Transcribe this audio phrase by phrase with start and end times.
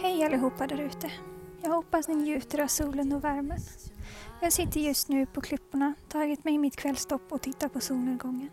[0.00, 1.12] Hej allihopa där ute.
[1.62, 3.58] Jag hoppas ni njuter av solen och värmen.
[4.42, 8.50] Jag sitter just nu på klipporna, tagit mig mitt kvällstopp och tittar på solnedgången.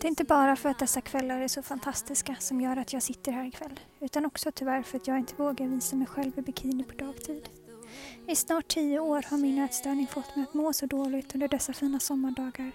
[0.00, 3.02] Det är inte bara för att dessa kvällar är så fantastiska som gör att jag
[3.02, 6.42] sitter här ikväll, utan också tyvärr för att jag inte vågar visa mig själv i
[6.42, 7.48] bikini på dagtid.
[8.28, 11.72] I snart tio år har min ätstörning fått mig att må så dåligt under dessa
[11.72, 12.72] fina sommardagar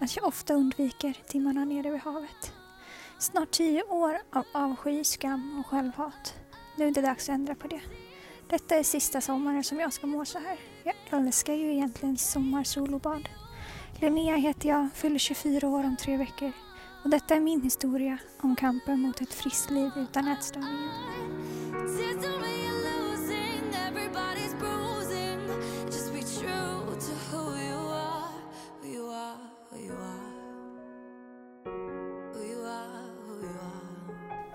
[0.00, 2.61] att jag ofta undviker timmarna nere vid havet.
[3.22, 6.34] Snart tio år av avsky, skam och självhat.
[6.76, 7.80] Nu är det dags att ändra på det.
[8.48, 10.58] Detta är sista sommaren som jag ska må så här.
[10.84, 13.28] Jag älskar ju egentligen sommarsolobad.
[14.00, 16.52] Linnea heter jag, fyller 24 år om tre veckor.
[17.04, 21.11] Och detta är min historia om kampen mot ett friskt liv utan ätstörningar.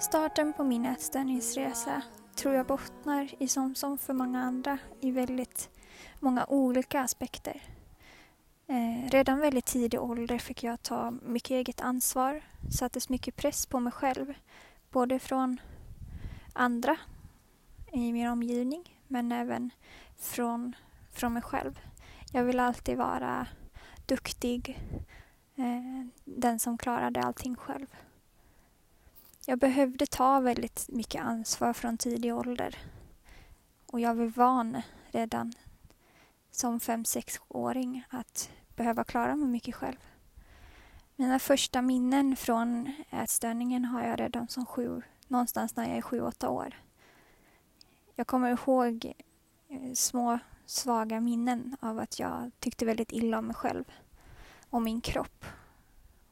[0.08, 2.02] Starten på min ätstörningsresa
[2.36, 5.70] tror jag bottnar i som, som för många andra i väldigt
[6.20, 7.62] många olika aspekter.
[8.68, 12.42] Eh, redan väldigt tidig ålder fick jag ta mycket eget ansvar,
[12.80, 14.34] sattes mycket press på mig själv,
[14.92, 15.62] både från
[16.54, 16.98] andra
[17.92, 19.72] i min omgivning men även
[20.18, 20.76] från,
[21.12, 21.80] från mig själv.
[22.32, 23.48] Jag ville alltid vara
[24.06, 24.80] duktig,
[25.56, 27.88] eh, den som klarade allting själv.
[29.50, 32.76] Jag behövde ta väldigt mycket ansvar från tidig ålder.
[33.86, 34.82] Och jag var van
[35.12, 35.54] redan
[36.52, 39.98] som fem sexåring att behöva klara mig mycket själv.
[41.16, 46.22] Mina första minnen från ätstörningen har jag redan som sju, någonstans när jag är sju,
[46.22, 46.82] åtta år.
[48.16, 49.14] Jag kommer ihåg
[49.70, 53.84] eh, små svaga minnen av att jag tyckte väldigt illa om mig själv
[54.70, 55.46] och min kropp.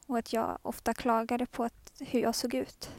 [0.06, 2.90] Och att jag ofta klagade på att, hur jag såg ut.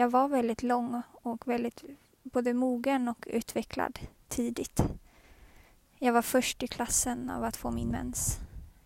[0.00, 1.84] Jag var väldigt lång och väldigt
[2.22, 4.80] både mogen och utvecklad tidigt.
[5.98, 8.38] Jag var först i klassen av att få min mens.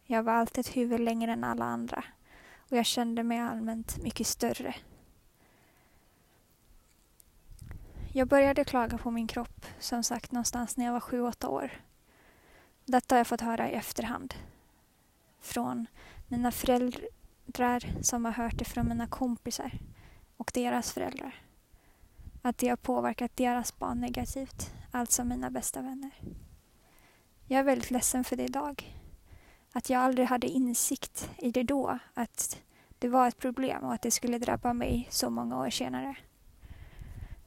[0.05, 2.05] Jag var alltid ett huvud längre än alla andra
[2.57, 4.75] och jag kände mig allmänt mycket större.
[8.13, 11.71] Jag började klaga på min kropp som sagt någonstans när jag var sju, åtta år.
[12.85, 14.35] Detta har jag fått höra i efterhand.
[15.41, 15.87] Från
[16.29, 19.79] mina föräldrar som har hört det från mina kompisar
[20.37, 21.35] och deras föräldrar.
[22.43, 26.11] Att det har påverkat deras barn negativt, alltså mina bästa vänner.
[27.47, 29.01] Jag är väldigt ledsen för det idag.
[29.73, 32.63] Att jag aldrig hade insikt i det då, att
[32.99, 36.17] det var ett problem och att det skulle drabba mig så många år senare.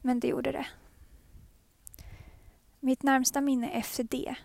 [0.01, 0.67] Men det gjorde det.
[2.79, 4.35] Mitt närmsta minne efter det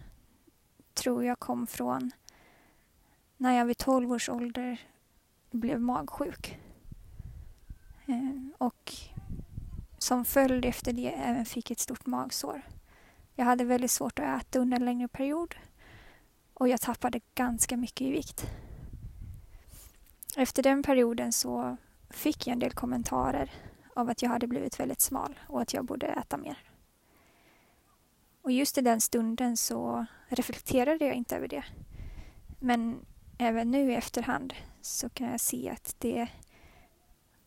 [0.94, 2.10] tror jag kom från
[3.36, 4.80] när jag vid 12 års ålder
[5.50, 6.58] blev magsjuk.
[8.06, 8.92] Eh, och
[9.98, 12.62] som följd efter det även fick ett stort magsår.
[13.34, 15.54] Jag hade väldigt svårt att äta under en längre period
[16.54, 18.46] och jag tappade ganska mycket i vikt.
[20.36, 21.76] Efter den perioden så
[22.10, 23.50] fick jag en del kommentarer
[23.94, 26.58] av att jag hade blivit väldigt smal och att jag borde äta mer.
[28.42, 31.64] Och just i den stunden så reflekterade jag inte över det.
[32.60, 33.06] Men
[33.38, 36.28] även nu i efterhand så kan jag se att det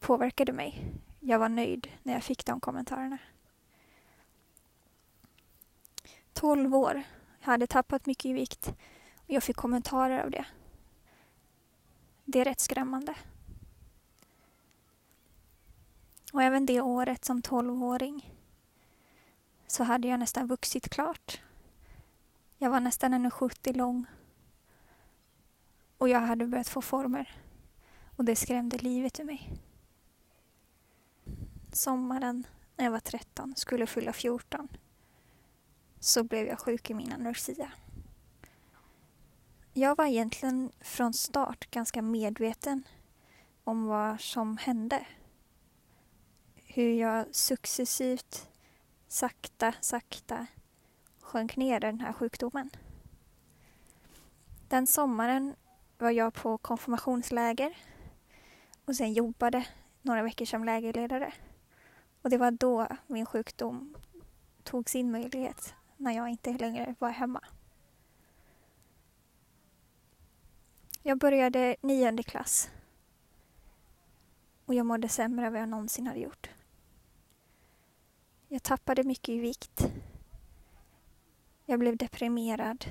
[0.05, 0.93] påverkade mig.
[1.19, 3.17] Jag var nöjd när jag fick de kommentarerna.
[6.33, 7.03] 12 år.
[7.39, 8.67] Jag hade tappat mycket i vikt
[9.15, 10.45] och jag fick kommentarer av det.
[12.25, 13.15] Det är rätt skrämmande.
[16.33, 18.33] Och även det året som 12-åring
[19.67, 21.41] så hade jag nästan vuxit klart.
[22.57, 24.05] Jag var nästan 1,70 lång
[25.97, 27.35] och jag hade börjat få former
[28.15, 29.64] och det skrämde livet ur mig.
[31.75, 34.67] Sommaren när jag var 13, skulle fylla 14,
[35.99, 37.71] så blev jag sjuk i min anorexia.
[39.73, 42.83] Jag var egentligen från start ganska medveten
[43.63, 45.07] om vad som hände.
[46.55, 48.49] Hur jag successivt,
[49.07, 50.47] sakta, sakta
[51.21, 52.69] sjönk ner i den här sjukdomen.
[54.67, 55.55] Den sommaren
[55.97, 57.77] var jag på konfirmationsläger
[58.85, 59.67] och sen jobbade
[60.01, 61.33] några veckor som lägerledare.
[62.25, 63.95] Och det var då min sjukdom
[64.63, 67.41] tog sin möjlighet, när jag inte längre var hemma.
[71.03, 72.69] Jag började nionde klass
[74.65, 76.49] och jag mådde sämre än vad jag någonsin hade gjort.
[78.47, 79.87] Jag tappade mycket i vikt.
[81.65, 82.85] Jag blev deprimerad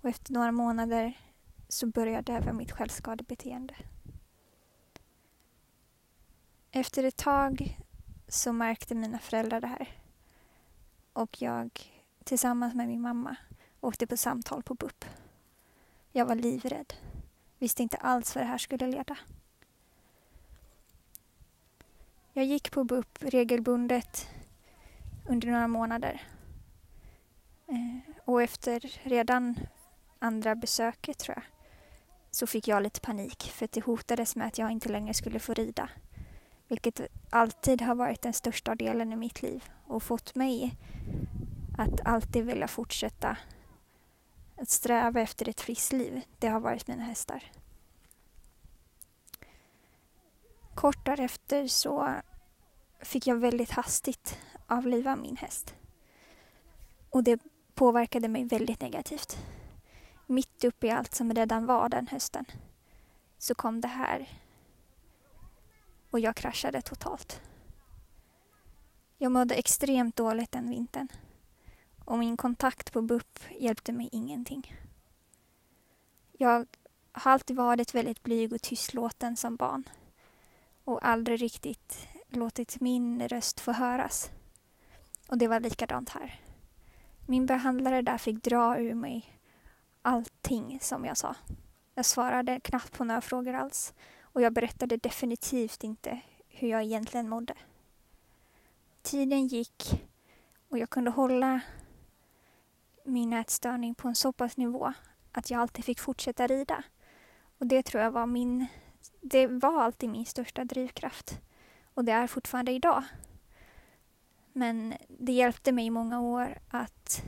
[0.00, 1.20] och efter några månader
[1.68, 3.76] så började även mitt självskadebeteende.
[6.70, 7.78] Efter ett tag
[8.28, 9.88] så märkte mina föräldrar det här.
[11.12, 11.70] Och jag
[12.24, 13.36] tillsammans med min mamma
[13.80, 15.04] åkte på samtal på BUP.
[16.12, 16.94] Jag var livrädd.
[17.58, 19.16] Visste inte alls vad det här skulle leda.
[22.32, 24.28] Jag gick på BUP regelbundet
[25.28, 26.22] under några månader.
[27.66, 29.58] Eh, och efter redan
[30.18, 31.44] andra besöket tror jag
[32.30, 35.38] så fick jag lite panik för att det hotades med att jag inte längre skulle
[35.38, 35.90] få rida.
[36.68, 37.00] Vilket
[37.30, 40.76] alltid har varit den största delen i mitt liv och fått mig
[41.78, 43.36] att alltid vilja fortsätta
[44.56, 46.22] att sträva efter ett friskt liv.
[46.38, 47.44] Det har varit mina hästar.
[50.74, 52.14] Kort därefter så
[53.00, 55.74] fick jag väldigt hastigt avliva min häst.
[57.10, 57.40] Och det
[57.74, 59.38] påverkade mig väldigt negativt.
[60.26, 62.44] Mitt uppe i allt som redan var den hösten
[63.38, 64.28] så kom det här
[66.10, 67.40] och jag kraschade totalt.
[69.18, 71.08] Jag mådde extremt dåligt den vintern
[72.04, 74.74] och min kontakt på BUP hjälpte mig ingenting.
[76.32, 76.66] Jag
[77.12, 79.84] har alltid varit väldigt blyg och tystlåten som barn
[80.84, 84.30] och aldrig riktigt låtit min röst få höras.
[85.28, 86.40] Och det var likadant här.
[87.26, 89.40] Min behandlare där fick dra ur mig
[90.02, 91.34] allting som jag sa.
[91.94, 93.94] Jag svarade knappt på några frågor alls
[94.32, 97.54] och jag berättade definitivt inte hur jag egentligen mådde.
[99.02, 100.04] Tiden gick
[100.68, 101.60] och jag kunde hålla
[103.04, 104.92] min ätstörning på en så pass nivå
[105.32, 106.82] att jag alltid fick fortsätta rida.
[107.58, 108.66] Och det tror jag var min,
[109.20, 111.40] det var alltid min största drivkraft.
[111.94, 113.04] Och det är fortfarande idag.
[114.52, 117.22] Men det hjälpte mig i många år att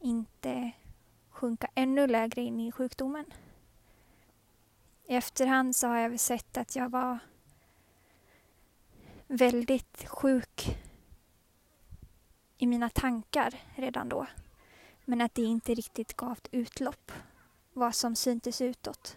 [0.00, 0.70] inte
[1.30, 3.24] sjunka ännu lägre in i sjukdomen.
[5.08, 7.18] I efterhand så har jag sett att jag var
[9.26, 10.78] väldigt sjuk
[12.58, 14.26] i mina tankar redan då.
[15.04, 17.12] Men att det inte riktigt gav utlopp,
[17.72, 19.16] vad som syntes utåt.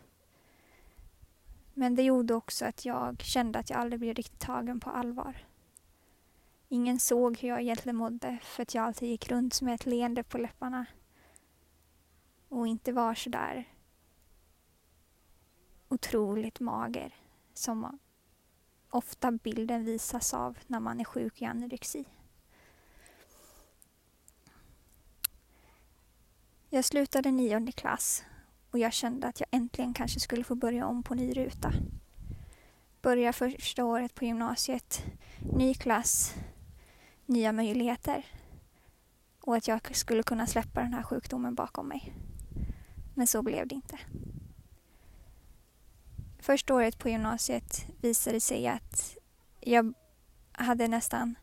[1.74, 5.45] Men det gjorde också att jag kände att jag aldrig blev riktigt tagen på allvar.
[6.68, 10.24] Ingen såg hur jag egentligen mådde för att jag alltid gick runt med ett leende
[10.24, 10.85] på läpparna
[12.50, 13.65] och inte var så där
[15.89, 17.15] otroligt mager
[17.53, 18.00] som
[18.89, 22.06] ofta bilden visas av när man är sjuk i anorexi.
[26.69, 28.24] Jag slutade nionde klass
[28.71, 31.74] och jag kände att jag äntligen kanske skulle få börja om på ny ruta.
[33.01, 35.03] Börja första året på gymnasiet,
[35.53, 36.35] ny klass,
[37.25, 38.25] nya möjligheter
[39.42, 42.13] och att jag skulle kunna släppa den här sjukdomen bakom mig.
[43.15, 44.00] Men så blev det inte.
[46.39, 49.18] Första året på gymnasiet visade det sig att
[49.59, 49.94] jag
[50.51, 51.36] hade nästan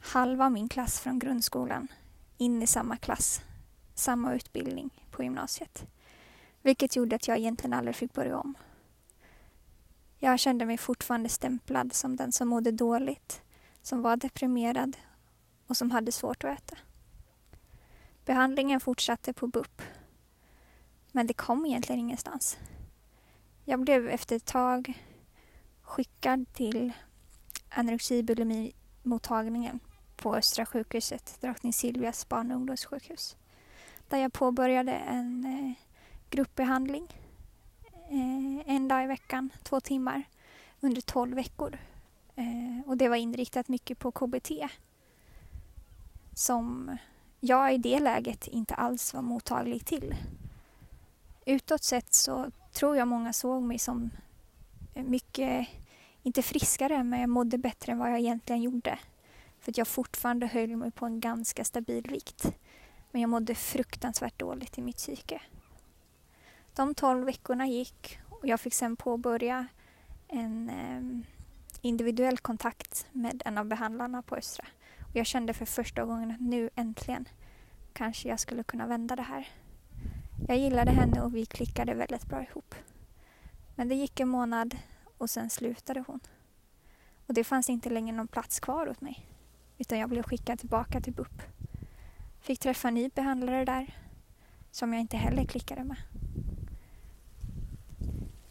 [0.00, 1.88] halva min klass från grundskolan
[2.36, 3.40] in i samma klass,
[3.94, 5.86] samma utbildning på gymnasiet.
[6.62, 8.54] Vilket gjorde att jag egentligen aldrig fick börja om.
[10.18, 13.42] Jag kände mig fortfarande stämplad som den som mådde dåligt,
[13.82, 14.96] som var deprimerad
[15.66, 16.76] och som hade svårt att äta.
[18.24, 19.82] Behandlingen fortsatte på BUP
[21.12, 22.58] men det kom egentligen ingenstans.
[23.70, 25.04] Jag blev efter ett tag
[25.82, 26.92] skickad till
[27.68, 28.26] anorexi
[30.16, 33.36] på Östra sjukhuset, drottning Silvias barn och ungdomssjukhus.
[34.08, 35.84] Där jag påbörjade en eh,
[36.30, 37.08] gruppbehandling
[38.10, 40.22] eh, en dag i veckan, två timmar,
[40.80, 41.78] under tolv veckor.
[42.36, 44.50] Eh, och det var inriktat mycket på KBT
[46.34, 46.96] som
[47.40, 50.14] jag i det läget inte alls var mottaglig till
[51.46, 54.10] utåt sett så tror jag många såg mig som
[54.94, 55.68] eh, mycket,
[56.22, 58.98] inte friskare, men jag mådde bättre än vad jag egentligen gjorde.
[59.60, 62.52] För att jag fortfarande höll mig på en ganska stabil vikt.
[63.10, 65.42] Men jag mådde fruktansvärt dåligt i mitt psyke.
[66.74, 69.66] De tolv veckorna gick och jag fick sen påbörja
[70.28, 71.28] en eh,
[71.82, 74.66] individuell kontakt med en av behandlarna på Östra.
[75.00, 77.28] Och jag kände för första gången att nu äntligen
[77.92, 79.48] kanske jag skulle kunna vända det här.
[80.50, 82.74] Jag gillade henne och vi klickade väldigt bra ihop.
[83.74, 84.76] Men det gick en månad
[85.18, 86.20] och sen slutade hon.
[87.26, 89.26] Och det fanns inte längre någon plats kvar åt mig.
[89.78, 91.42] Utan jag blev skickad tillbaka till BUP.
[92.40, 93.94] Fick träffa en ny behandlare där
[94.70, 95.96] som jag inte heller klickade med.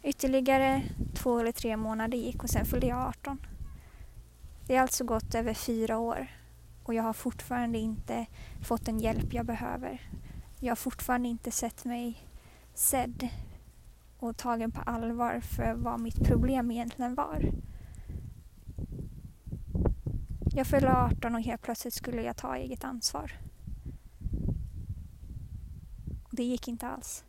[0.02, 0.82] Ytterligare
[1.14, 3.46] två eller tre månader gick och sen fyllde jag 18.
[4.66, 6.26] Det har alltså gått över fyra år
[6.84, 8.26] och jag har fortfarande inte
[8.62, 10.00] fått den hjälp jag behöver
[10.60, 12.24] jag har fortfarande inte sett mig
[12.74, 13.28] sedd
[14.18, 17.52] och tagen på allvar för vad mitt problem egentligen var.
[20.54, 23.32] Jag fyllde 18 och helt plötsligt skulle jag ta eget ansvar.
[26.30, 27.24] Det gick inte alls.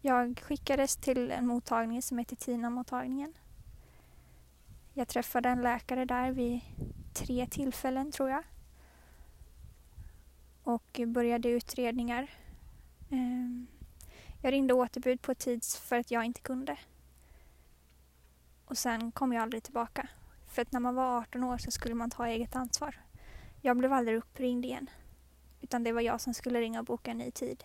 [0.00, 3.34] Jag skickades till en mottagning som heter Tina-mottagningen.
[4.94, 6.60] Jag träffade en läkare där vid
[7.14, 8.42] tre tillfällen tror jag.
[10.62, 12.30] Och började utredningar.
[13.10, 13.66] Ehm,
[14.42, 16.78] jag ringde återbud på tids för att jag inte kunde.
[18.64, 20.08] Och sen kom jag aldrig tillbaka.
[20.46, 23.00] För att när man var 18 år så skulle man ta eget ansvar.
[23.60, 24.90] Jag blev aldrig uppringd igen.
[25.60, 27.64] Utan det var jag som skulle ringa och boka en ny tid.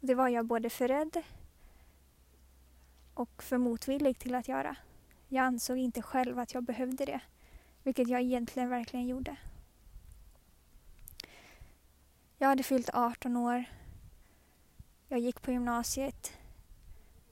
[0.00, 1.22] Och det var jag både för rädd
[3.14, 4.76] och för motvillig till att göra.
[5.28, 7.20] Jag ansåg inte själv att jag behövde det.
[7.82, 9.36] Vilket jag egentligen verkligen gjorde.
[12.42, 13.64] Jag hade fyllt 18 år.
[15.08, 16.32] Jag gick på gymnasiet.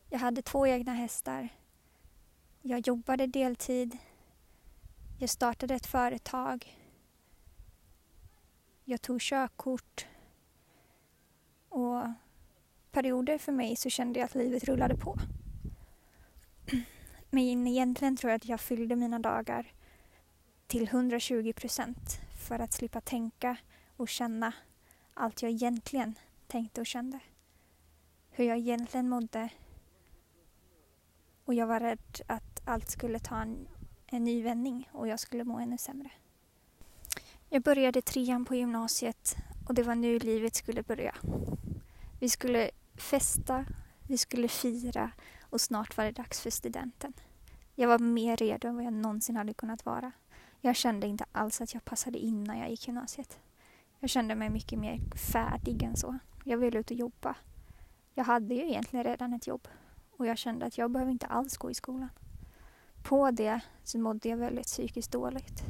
[0.08, 1.48] Jag hade två egna hästar.
[2.62, 3.98] Jag jobbade deltid.
[5.18, 6.78] Jag startade ett företag.
[8.84, 10.06] Jag tog körkort.
[11.68, 12.02] Och
[12.90, 15.16] perioder för mig så kände jag att livet rullade på.
[17.30, 19.72] Men egentligen tror jag att jag fyllde mina dagar
[20.66, 23.56] till 120 procent för att slippa tänka
[23.96, 24.52] och känna
[25.20, 26.14] allt jag egentligen
[26.46, 27.20] tänkte och kände.
[28.30, 29.48] Hur jag egentligen mådde.
[31.44, 33.68] Och jag var rädd att allt skulle ta en,
[34.06, 36.10] en ny vändning och jag skulle må ännu sämre.
[37.48, 39.36] Jag började trean på gymnasiet
[39.68, 41.14] och det var nu livet skulle börja.
[42.20, 43.64] Vi skulle festa,
[44.06, 45.10] vi skulle fira
[45.42, 47.12] och snart var det dags för studenten.
[47.74, 50.12] Jag var mer redo än vad jag någonsin hade kunnat vara.
[50.60, 53.38] Jag kände inte alls att jag passade in när jag gick gymnasiet.
[54.00, 55.00] Jag kände mig mycket mer
[55.32, 56.18] färdig än så.
[56.44, 57.36] Jag ville ut och jobba.
[58.14, 59.68] Jag hade ju egentligen redan ett jobb
[60.10, 62.08] och jag kände att jag behöver inte alls gå i skolan.
[63.02, 65.62] På det så mådde jag väldigt psykiskt dåligt.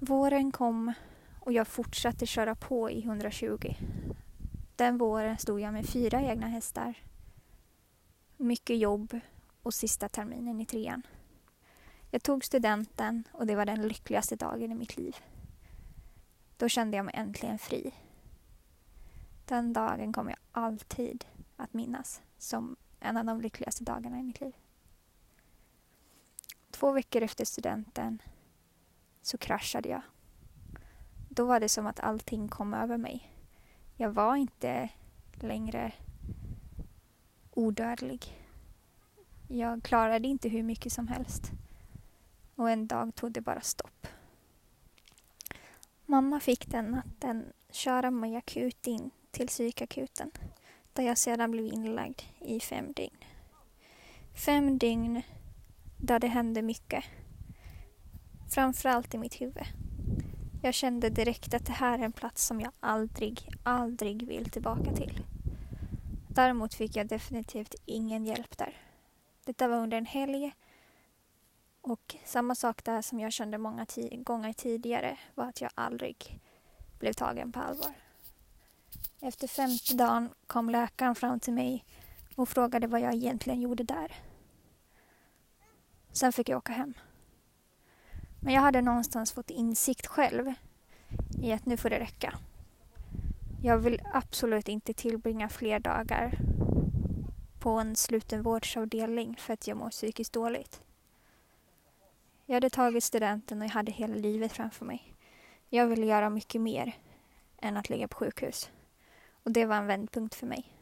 [0.00, 0.92] Våren kom
[1.40, 3.74] och jag fortsatte köra på i 120.
[4.76, 6.94] Den våren stod jag med fyra egna hästar.
[8.36, 9.20] Mycket jobb
[9.62, 11.02] och sista terminen i trean.
[12.10, 15.16] Jag tog studenten och det var den lyckligaste dagen i mitt liv.
[16.62, 17.94] Då kände jag mig äntligen fri.
[19.44, 21.24] Den dagen kommer jag alltid
[21.56, 24.52] att minnas som en av de lyckligaste dagarna i mitt liv.
[26.70, 28.22] Två veckor efter studenten
[29.22, 30.02] så kraschade jag.
[31.28, 33.32] Då var det som att allting kom över mig.
[33.96, 34.88] Jag var inte
[35.34, 35.92] längre
[37.50, 38.46] odödlig.
[39.48, 41.50] Jag klarade inte hur mycket som helst.
[42.54, 44.06] Och en dag tog det bara stopp.
[46.12, 50.30] Mamma fick den natten köra mig akut in till psykakuten
[50.92, 53.16] där jag sedan blev inlagd i fem dygn.
[54.34, 55.22] Fem dygn
[55.96, 57.04] där det hände mycket.
[58.54, 59.66] Framförallt i mitt huvud.
[60.62, 64.92] Jag kände direkt att det här är en plats som jag aldrig, aldrig vill tillbaka
[64.92, 65.24] till.
[66.28, 68.76] Däremot fick jag definitivt ingen hjälp där.
[69.44, 70.52] Detta var under en helg
[71.82, 76.40] och samma sak där som jag kände många gånger tidigare var att jag aldrig
[76.98, 77.92] blev tagen på allvar.
[79.20, 81.84] Efter femte dagen kom läkaren fram till mig
[82.36, 84.12] och frågade vad jag egentligen gjorde där.
[86.12, 86.94] Sen fick jag åka hem.
[88.40, 90.52] Men jag hade någonstans fått insikt själv
[91.42, 92.38] i att nu får det räcka.
[93.62, 96.38] Jag vill absolut inte tillbringa fler dagar
[97.60, 100.80] på en slutenvårdsavdelning för att jag mår psykiskt dåligt.
[102.46, 105.14] Jag hade tagit studenten och jag hade hela livet framför mig.
[105.68, 106.96] Jag ville göra mycket mer
[107.58, 108.70] än att ligga på sjukhus.
[109.42, 110.76] Och det var en vändpunkt för mig.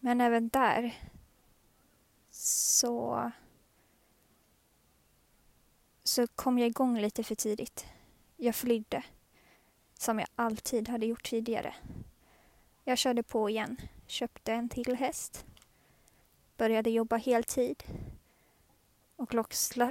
[0.00, 0.94] Men även där
[2.30, 3.30] så
[6.02, 7.86] så kom jag igång lite för tidigt.
[8.36, 9.04] Jag flydde,
[9.98, 11.74] som jag alltid hade gjort tidigare.
[12.84, 15.46] Jag körde på igen, köpte en till häst,
[16.56, 17.82] började jobba heltid
[19.22, 19.34] och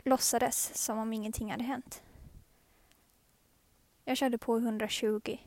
[0.05, 2.03] låtsades som om ingenting hade hänt.
[4.05, 5.37] Jag körde på 120.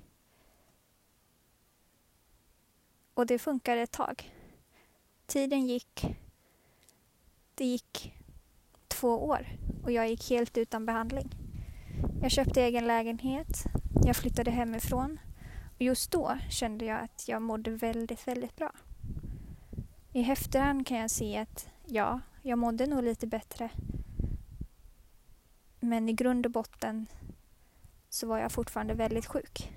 [3.14, 4.32] Och det funkade ett tag.
[5.26, 6.16] Tiden gick.
[7.54, 8.14] Det gick
[8.88, 9.46] två år
[9.82, 11.30] och jag gick helt utan behandling.
[12.22, 13.64] Jag köpte egen lägenhet.
[14.04, 15.20] Jag flyttade hemifrån.
[15.74, 18.72] Och just då kände jag att jag mådde väldigt, väldigt bra.
[20.12, 23.70] I efterhand kan jag se att ja, jag mådde nog lite bättre.
[25.80, 27.06] Men i grund och botten
[28.08, 29.72] så var jag fortfarande väldigt sjuk.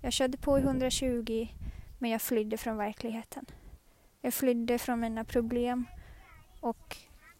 [0.00, 1.48] Jag körde på i 120
[1.98, 3.46] men jag flydde från verkligheten.
[4.20, 5.86] Jag flydde från mina problem
[6.60, 6.96] Och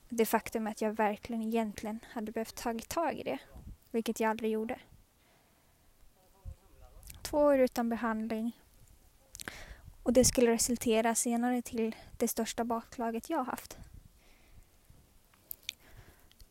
[0.09, 3.39] det faktum att jag verkligen egentligen hade behövt ta tag i det,
[3.91, 4.81] vilket jag aldrig gjorde.
[7.23, 8.57] Två år utan behandling
[10.09, 13.77] och det skulle resultera senare till det största baklaget jag haft.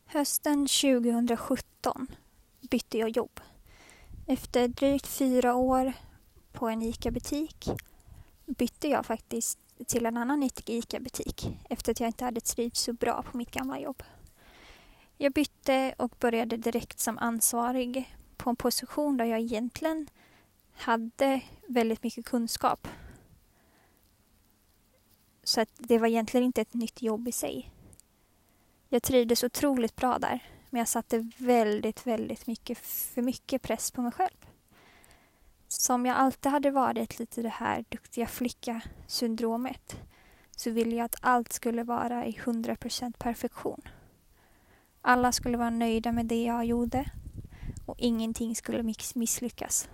[0.06, 2.06] Hösten 2017
[2.70, 3.40] bytte jag jobb.
[4.26, 5.92] Efter drygt fyra år
[6.52, 7.68] på en ICA-butik
[8.46, 13.22] bytte jag faktiskt till en annan ICA-butik efter att jag inte hade trivts så bra
[13.22, 14.02] på mitt gamla jobb.
[15.16, 20.08] Jag bytte och började direkt som ansvarig på en position där jag egentligen
[20.72, 22.88] hade väldigt mycket kunskap.
[25.48, 27.70] Så att det var egentligen inte ett nytt jobb i sig.
[28.88, 34.02] Jag trivdes otroligt bra där, men jag satte väldigt, väldigt mycket för mycket press på
[34.02, 34.46] mig själv.
[35.68, 39.96] Som jag alltid hade varit lite det här duktiga flicka-syndromet
[40.56, 43.82] så ville jag att allt skulle vara i 100% perfektion.
[45.00, 47.10] Alla skulle vara nöjda med det jag gjorde
[47.86, 49.88] och ingenting skulle misslyckas.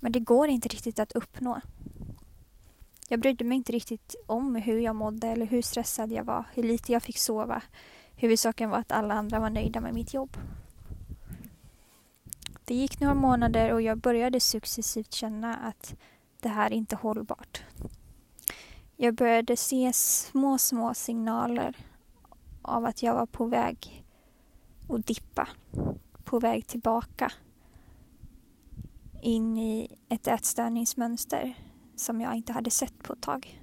[0.00, 1.60] Men det går inte riktigt att uppnå.
[3.08, 6.62] Jag brydde mig inte riktigt om hur jag mådde eller hur stressad jag var, hur
[6.62, 7.62] lite jag fick sova.
[8.16, 10.36] Huvudsaken var att alla andra var nöjda med mitt jobb.
[12.64, 15.94] Det gick några månader och jag började successivt känna att
[16.40, 17.62] det här är inte hållbart.
[18.96, 21.76] Jag började se små, små signaler
[22.62, 24.04] av att jag var på väg
[24.88, 25.48] att dippa,
[26.24, 27.32] på väg tillbaka
[29.22, 31.54] in i ett ätstörningsmönster
[31.96, 33.62] som jag inte hade sett på ett tag.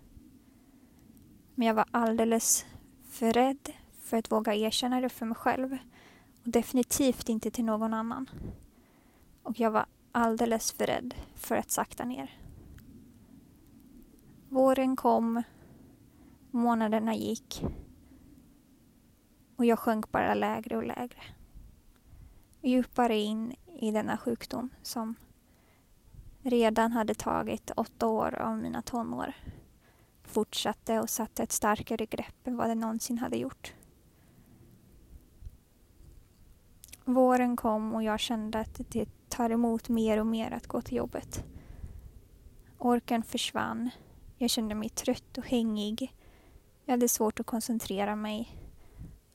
[1.55, 2.65] Men jag var alldeles
[3.09, 3.69] för rädd
[4.01, 5.77] för att våga erkänna det för mig själv
[6.43, 8.29] och definitivt inte till någon annan.
[9.43, 12.37] Och jag var alldeles för rädd för att sakta ner.
[14.49, 15.43] Våren kom,
[16.51, 17.63] månaderna gick
[19.55, 21.21] och jag sjönk bara lägre och lägre.
[22.61, 25.15] Djupare in i denna sjukdom som
[26.43, 29.33] redan hade tagit åtta år av mina tonår.
[30.23, 33.73] Fortsatte och satte ett starkare grepp än vad det någonsin hade gjort.
[37.05, 40.97] Våren kom och jag kände att det tar emot mer och mer att gå till
[40.97, 41.43] jobbet.
[42.77, 43.89] Orken försvann.
[44.37, 46.15] Jag kände mig trött och hängig.
[46.85, 48.57] Jag hade svårt att koncentrera mig.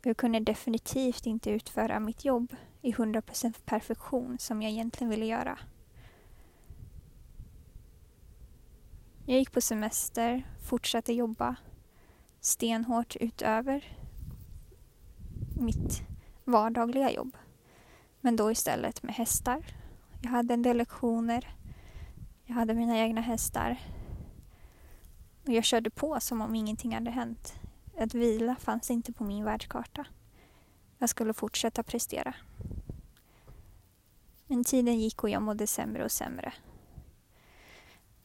[0.03, 5.59] Jag kunde definitivt inte utföra mitt jobb i 100% perfektion som jag egentligen ville göra.
[9.29, 11.57] Jag gick på semester, fortsatte jobba
[12.47, 13.99] stenhårt utöver
[15.61, 16.03] mitt
[16.45, 17.37] vardagliga jobb.
[18.21, 19.67] Men då istället med hästar.
[20.23, 21.55] Jag hade en del lektioner.
[22.45, 23.81] Jag hade mina egna hästar.
[25.47, 27.55] Och jag körde på som om ingenting hade hänt.
[27.99, 30.07] Att vila fanns inte på min världskarta.
[30.99, 32.35] Jag skulle fortsätta prestera.
[34.47, 36.53] Men tiden gick och jag mådde sämre och sämre.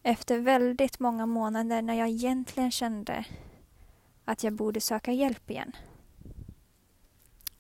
[0.03, 3.25] Efter väldigt många månader när jag egentligen kände
[4.25, 5.75] att jag borde söka hjälp igen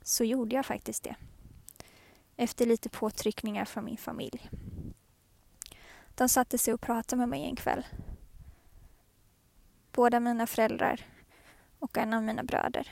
[0.01, 1.15] så gjorde jag faktiskt det.
[2.35, 4.49] Efter lite påtryckningar från min familj.
[6.15, 7.85] De satte sig och pratade med mig en kväll.
[9.91, 11.05] Båda mina föräldrar
[11.79, 12.91] och en av mina bröder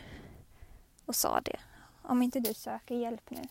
[1.05, 1.59] och sa det.
[2.01, 3.41] Om inte du söker hjälp nu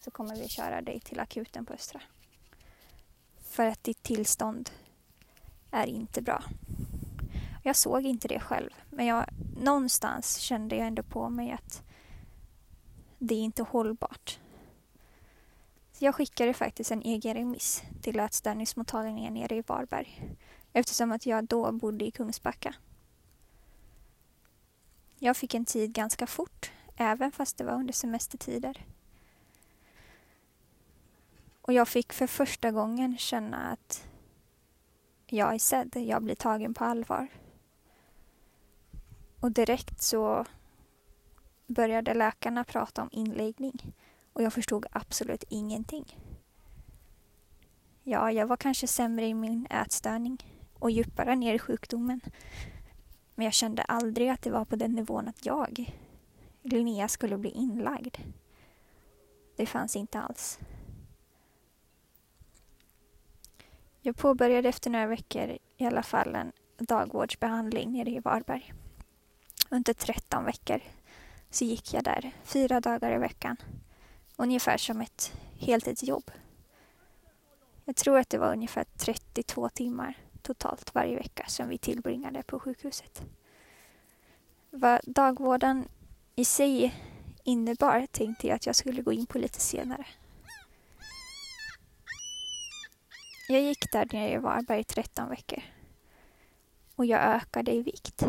[0.00, 2.00] så kommer vi köra dig till akuten på Östra.
[3.42, 4.70] För att ditt tillstånd
[5.70, 6.42] är inte bra.
[7.62, 9.24] Jag såg inte det själv, men jag,
[9.60, 11.82] någonstans kände jag ändå på mig att
[13.18, 14.38] det är inte hållbart.
[15.92, 20.36] Så jag skickade faktiskt en egen remiss till ätstörningsmottagningen nere i Varberg
[20.72, 22.74] eftersom att jag då bodde i Kungsbacka.
[25.18, 28.84] Jag fick en tid ganska fort, även fast det var under semestertider.
[31.60, 34.07] Och jag fick för första gången känna att
[35.32, 37.28] jag är sedd, jag blir tagen på allvar.
[39.40, 40.44] Och direkt så
[41.66, 43.94] började läkarna prata om inläggning
[44.32, 46.16] och jag förstod absolut ingenting.
[48.02, 50.38] Ja, jag var kanske sämre i min ätstörning
[50.78, 52.20] och djupare ner i sjukdomen.
[53.34, 55.94] Men jag kände aldrig att det var på den nivån att jag,
[56.62, 58.16] Linnea, skulle bli inlagd.
[59.56, 60.58] Det fanns inte alls.
[64.08, 68.72] Jag påbörjade efter några veckor i alla fall en dagvårdsbehandling nere i Varberg.
[69.70, 70.80] Under 13 veckor
[71.50, 73.56] så gick jag där fyra dagar i veckan.
[74.36, 76.30] Ungefär som ett heltidsjobb.
[77.84, 82.60] Jag tror att det var ungefär 32 timmar totalt varje vecka som vi tillbringade på
[82.60, 83.22] sjukhuset.
[84.70, 85.88] Vad dagvården
[86.34, 86.94] i sig
[87.44, 90.06] innebar tänkte jag att jag skulle gå in på lite senare.
[93.50, 95.62] Jag gick där nere i Varberg i 13 veckor.
[96.94, 98.22] Och jag ökade i vikt.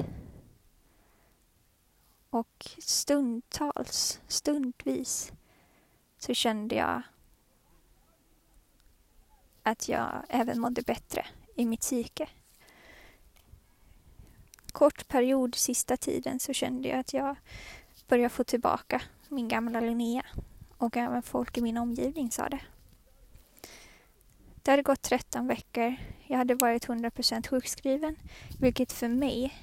[2.29, 5.31] Och stundtals, stundvis,
[6.17, 7.01] så kände jag
[9.63, 12.29] att jag även mådde bättre i mitt psyke.
[14.71, 17.35] Kort period sista tiden så kände jag att jag
[18.07, 20.25] började få tillbaka min gamla Linnea
[20.77, 22.61] och även folk i min omgivning sa det.
[24.61, 25.95] Det hade gått 13 veckor.
[26.27, 28.15] Jag hade varit 100% sjukskriven,
[28.59, 29.53] vilket för mig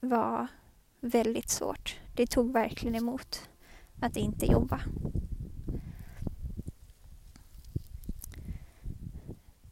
[0.00, 0.46] var
[1.00, 2.00] väldigt svårt.
[2.14, 3.48] Det tog verkligen emot
[4.00, 4.80] att inte jobba.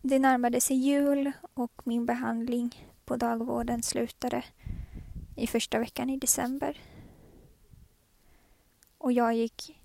[0.02, 4.44] Det närmade sig jul och min behandling på dagvården slutade
[5.36, 6.80] i första veckan i december.
[8.98, 9.80] Och jag gick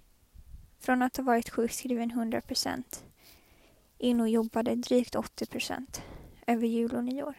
[0.80, 2.42] från att ha varit sjukskriven 100
[3.98, 6.02] in och jobbade drygt 80 procent
[6.48, 7.36] över jul och nyår.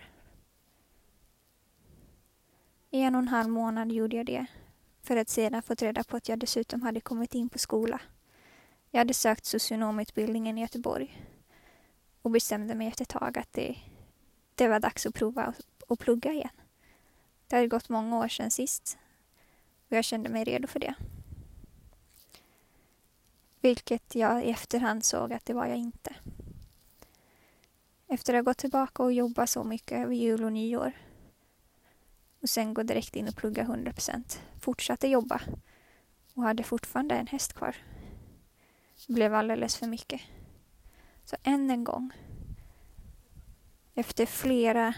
[2.91, 4.47] I en och en halv månad gjorde jag det
[5.03, 8.01] för att sedan fått reda på att jag dessutom hade kommit in på skola.
[8.91, 11.29] Jag hade sökt socionomutbildningen i Göteborg
[12.23, 13.77] och bestämde mig efter ett tag att det,
[14.55, 15.55] det var dags att prova
[15.89, 16.49] att plugga igen.
[17.47, 18.99] Det hade gått många år sedan sist
[19.89, 20.95] och jag kände mig redo för det.
[23.61, 26.15] Vilket jag i efterhand såg att det var jag inte.
[28.09, 30.93] Efter att ha gått tillbaka och jobbat så mycket över jul och nyår
[32.43, 35.41] och sen gå direkt in och plugga 100% fortsatte jobba
[36.35, 37.77] och hade fortfarande en häst kvar.
[39.07, 40.21] Det blev alldeles för mycket.
[41.25, 42.11] Så än en gång,
[43.95, 44.95] efter flera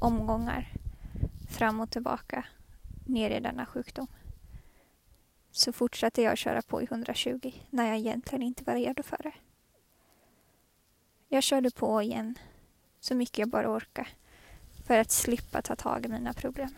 [0.00, 0.72] omgångar
[1.50, 2.44] fram och tillbaka
[3.06, 4.06] ner i denna sjukdom
[5.50, 9.32] så fortsatte jag köra på i 120 när jag egentligen inte var redo för det.
[11.34, 12.38] Jag körde på igen
[13.00, 14.08] så mycket jag bara orkade
[14.86, 16.70] för att slippa ta tag i mina problem.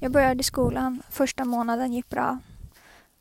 [0.00, 2.38] Jag började skolan, första månaden gick bra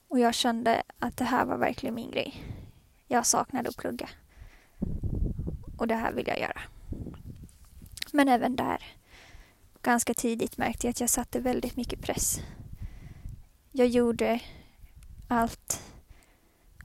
[0.08, 2.44] och jag kände att det här var verkligen min grej.
[3.08, 4.10] Jag saknade att plugga.
[5.78, 6.62] Och det här vill jag göra.
[8.14, 8.84] Men även där,
[9.82, 12.40] ganska tidigt märkte jag att jag satte väldigt mycket press.
[13.72, 14.40] Jag gjorde
[15.28, 15.89] allt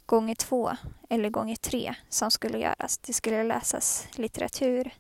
[0.07, 0.73] gånger två
[1.09, 2.99] eller gånger tre som skulle göras.
[2.99, 4.95] Det skulle läsas litteratur.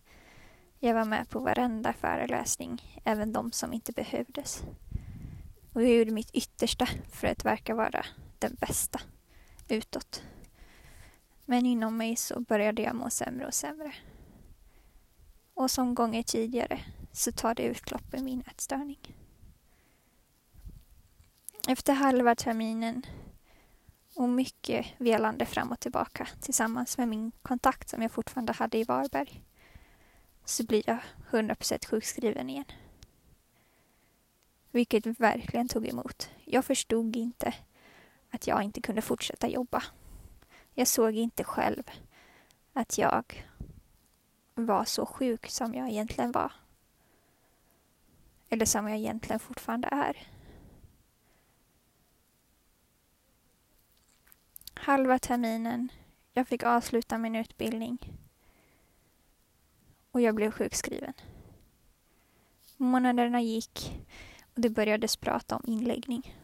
[0.78, 4.62] Jag var med på varenda föreläsning, även de som inte behövdes.
[5.72, 8.06] Och jag gjorde mitt yttersta för att verka vara
[8.38, 9.00] den bästa
[9.68, 10.22] utåt.
[11.44, 13.94] Men inom mig så började jag må sämre och sämre.
[15.54, 16.80] Och som gånger tidigare
[17.12, 18.98] så tar det utlopp i min ätstörning.
[21.68, 23.02] Efter halva terminen
[24.16, 28.84] och mycket velande fram och tillbaka tillsammans med min kontakt som jag fortfarande hade i
[28.84, 29.42] Varberg
[30.44, 30.98] så blir jag
[31.30, 32.64] 100% sjukskriven igen.
[34.70, 36.30] Vilket verkligen tog emot.
[36.44, 37.54] Jag förstod inte
[38.30, 39.82] att jag inte kunde fortsätta jobba.
[40.74, 41.82] Jag såg inte själv
[42.72, 43.44] att jag
[44.54, 46.52] var så sjuk som jag egentligen var.
[48.48, 50.33] Eller som jag egentligen fortfarande är.
[54.84, 55.92] Halva terminen.
[56.32, 57.98] Jag fick avsluta min utbildning.
[60.10, 61.12] Och jag blev sjukskriven.
[62.76, 64.02] Månaderna gick
[64.54, 66.36] och det börjades prata om inläggning.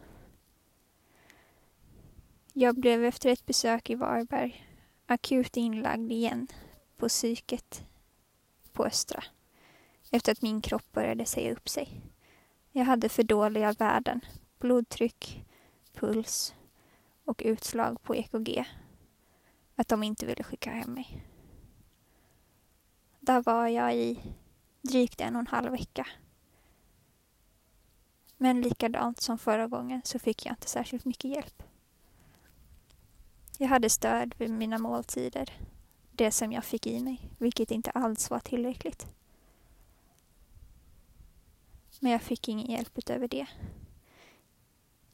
[2.52, 4.66] Jag blev efter ett besök i Varberg
[5.06, 6.46] akut inlagd igen
[6.96, 7.84] på psyket
[8.72, 9.24] på Östra
[10.10, 12.00] efter att min kropp började säga upp sig.
[12.72, 14.20] Jag hade för dåliga värden,
[14.58, 15.44] blodtryck,
[15.92, 16.54] puls
[17.30, 18.64] och utslag på EKG
[19.76, 21.26] att de inte ville skicka hem mig.
[23.20, 24.22] Där var jag i
[24.82, 26.06] drygt en och en halv vecka.
[28.36, 31.62] Men likadant som förra gången så fick jag inte särskilt mycket hjälp.
[33.58, 35.52] Jag hade stöd vid mina måltider,
[36.12, 39.06] det som jag fick i mig, vilket inte alls var tillräckligt.
[42.00, 43.46] Men jag fick ingen hjälp utöver det.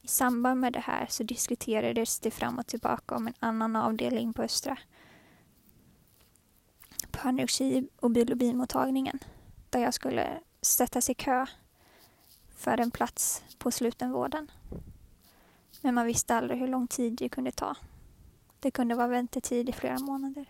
[0.07, 4.33] I samband med det här så diskuterades det fram och tillbaka om en annan avdelning
[4.33, 4.79] på Östra.
[7.11, 9.19] På anorexi och biologimottagningen.
[9.71, 11.47] Där jag skulle sättas i kö
[12.57, 14.51] för en plats på slutenvården.
[15.81, 17.77] Men man visste aldrig hur lång tid det kunde ta.
[18.61, 20.47] Det kunde vara väntetid i flera månader.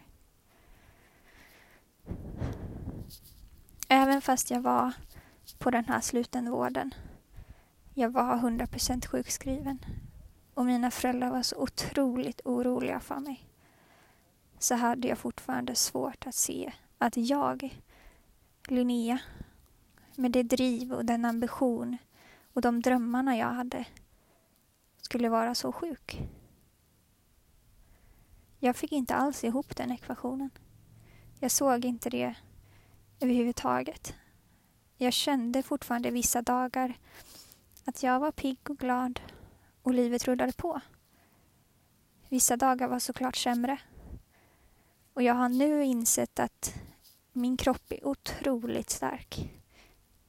[3.88, 4.92] Även fast jag var
[5.58, 6.94] på den här slutenvården.
[7.98, 9.78] Jag var 100% sjukskriven.
[10.54, 13.48] Och mina föräldrar var så otroligt oroliga för mig.
[14.58, 17.82] Så hade jag fortfarande svårt att se att jag,
[18.68, 19.18] Linnea,
[20.16, 21.96] med det driv och den ambition
[22.52, 23.84] och de drömmarna jag hade
[25.02, 26.22] skulle vara så sjuk.
[28.58, 30.50] Jag fick inte alls ihop den ekvationen.
[31.40, 32.34] Jag såg inte det
[33.20, 34.14] överhuvudtaget.
[34.96, 36.98] Jag kände fortfarande vissa dagar
[37.86, 39.20] att jag var pigg och glad
[39.82, 40.80] och livet rullade på.
[42.28, 43.78] Vissa dagar var såklart sämre.
[45.14, 46.74] Och jag har nu insett att
[47.32, 49.50] min kropp är otroligt stark.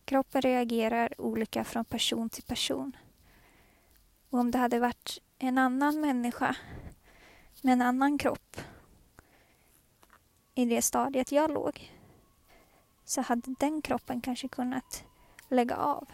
[0.06, 2.98] Kroppen reagerar olika från person till person.
[4.30, 6.56] Och om det hade varit en annan människa
[7.62, 8.58] med en annan kropp
[10.56, 11.92] i det stadiet jag låg
[13.06, 15.04] så hade den kroppen kanske kunnat
[15.50, 16.08] lägga av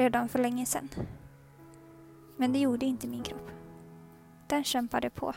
[0.00, 0.88] redan för länge sedan.
[2.36, 3.50] Men det gjorde inte min kropp.
[4.46, 5.34] Den kämpade på.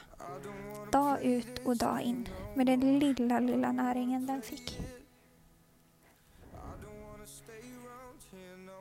[0.92, 4.80] Dag ut och dag in med den lilla, lilla näringen den fick.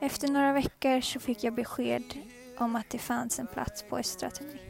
[0.00, 2.04] Efter några veckor så fick jag besked
[2.58, 4.60] om att det fanns en plats på Östra Tunni.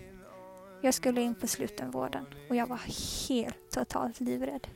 [0.83, 2.81] Jag skulle in på slutenvården och jag var
[3.29, 4.67] helt totalt livrädd.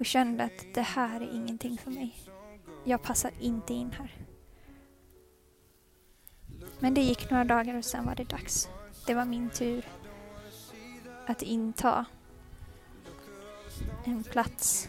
[0.00, 2.14] Och kände att det här är ingenting för mig.
[2.84, 4.26] Jag passar inte in här.
[6.78, 8.68] Men det gick några dagar och sen var det dags.
[9.06, 9.88] Det var min tur
[11.26, 12.04] att inta
[14.04, 14.88] en plats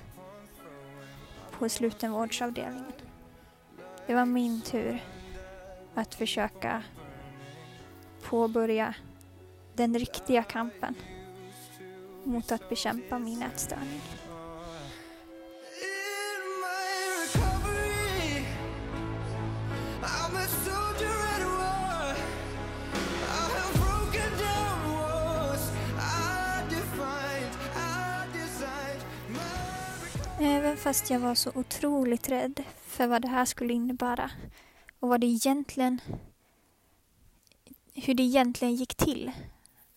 [1.52, 2.92] på slutenvårdsavdelningen.
[4.08, 5.04] Det var min tur
[5.96, 6.84] att försöka
[8.24, 8.94] påbörja
[9.74, 10.96] den riktiga kampen
[12.24, 14.02] mot att bekämpa min ätstörning.
[30.88, 34.32] Fast jag var så otroligt rädd för vad det här skulle innebära
[35.00, 36.02] och vad det egentligen
[37.94, 39.32] hur det egentligen gick till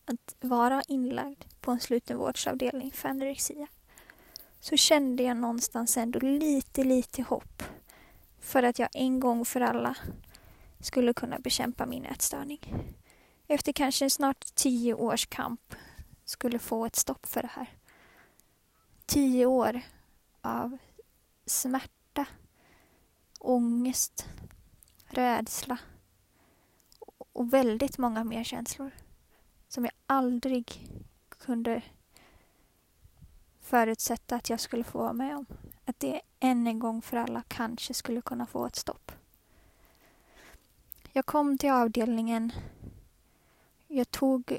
[0.04, 3.66] att vara inlagd på en slutenvårdsavdelning för anorexia
[4.60, 7.62] så kände jag någonstans ändå lite, lite hopp
[8.40, 9.96] för att jag en gång för alla
[10.80, 12.74] skulle kunna bekämpa min ätstörning.
[13.46, 15.74] Efter kanske snart tio års kamp
[16.24, 17.68] skulle få ett stopp för det här.
[19.06, 19.82] Tio år
[20.42, 20.78] av
[21.46, 22.26] smärta,
[23.38, 24.28] ångest,
[25.04, 25.78] rädsla
[27.32, 28.90] och väldigt många mer känslor
[29.68, 30.88] som jag aldrig
[31.28, 31.82] kunde
[33.60, 35.46] förutsätta att jag skulle få vara med om.
[35.84, 39.12] Att det än en gång för alla kanske skulle kunna få ett stopp.
[41.12, 42.52] Jag kom till avdelningen.
[43.88, 44.58] Jag tog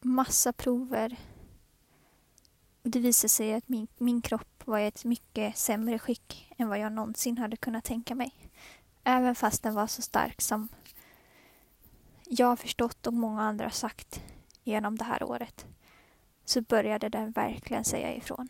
[0.00, 1.16] massa prover.
[2.86, 6.68] Och det visade sig att min, min kropp var i ett mycket sämre skick än
[6.68, 8.50] vad jag någonsin hade kunnat tänka mig.
[9.04, 10.68] Även fast den var så stark som
[12.24, 14.22] jag har förstått och många andra har sagt
[14.64, 15.66] genom det här året
[16.44, 18.48] så började den verkligen säga ifrån.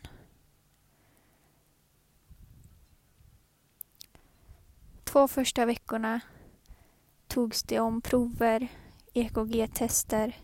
[5.03, 6.19] Två första veckorna
[7.27, 8.67] togs det om prover,
[9.13, 10.35] EKG-tester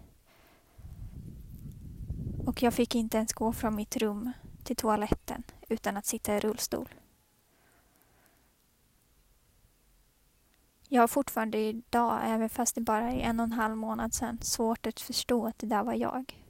[2.46, 4.32] och jag fick inte ens gå från mitt rum
[4.64, 6.90] till toaletten utan att sitta i rullstol.
[10.88, 14.40] Jag har fortfarande idag, även fast det bara är en och en halv månad sedan,
[14.42, 16.44] svårt att förstå att det där var jag.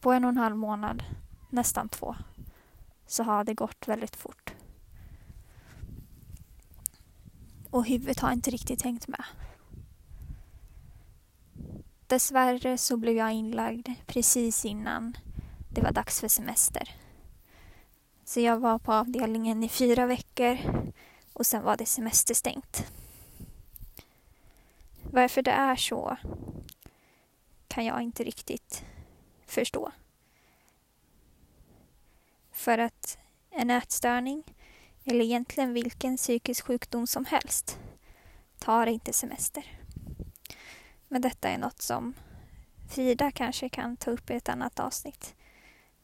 [0.00, 1.02] På en och en halv månad,
[1.50, 2.16] nästan två,
[3.06, 4.54] så har det gått väldigt fort.
[7.70, 9.24] Och huvudet har inte riktigt hängt med.
[12.10, 15.16] Dessvärre så blev jag inlagd precis innan
[15.68, 16.94] det var dags för semester.
[18.24, 20.58] Så jag var på avdelningen i fyra veckor
[21.32, 22.92] och sen var det semesterstängt.
[25.02, 26.16] Varför det är så
[27.68, 28.84] kan jag inte riktigt
[29.46, 29.92] förstå.
[32.52, 33.18] För att
[33.50, 34.44] en ätstörning,
[35.04, 37.78] eller egentligen vilken psykisk sjukdom som helst,
[38.58, 39.79] tar inte semester.
[41.12, 42.14] Men detta är något som
[42.88, 45.34] Frida kanske kan ta upp i ett annat avsnitt.